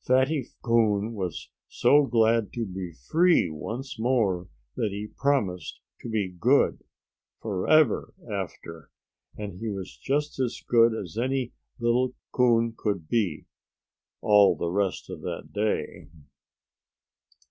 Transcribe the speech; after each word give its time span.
Fatty 0.00 0.46
Coon 0.62 1.12
was 1.12 1.50
so 1.68 2.06
glad 2.06 2.50
to 2.54 2.64
be 2.64 2.92
free 3.10 3.50
once 3.50 3.98
more 4.00 4.48
that 4.74 4.88
he 4.90 5.06
promised 5.14 5.80
to 6.00 6.08
be 6.08 6.30
good 6.30 6.82
forever 7.42 8.14
after. 8.26 8.90
And 9.36 9.58
he 9.58 9.68
was 9.68 9.98
just 9.98 10.38
as 10.40 10.62
good 10.66 10.94
as 10.94 11.18
any 11.18 11.52
little 11.78 12.14
coon 12.32 12.74
could 12.74 13.06
be 13.06 13.44
all 14.22 14.56
the 14.56 14.70
rest 14.70 15.10
of 15.10 15.20
that 15.20 15.50
day. 15.52 16.08